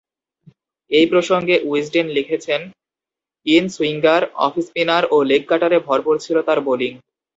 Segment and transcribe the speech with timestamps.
[0.91, 2.53] এ প্রসঙ্গে উইজডেন লিখেছে:
[3.45, 6.93] ‘in swinger, off spinner ও লেগ-কাটারে ভরপুর ছিল তাঁর বোলিং।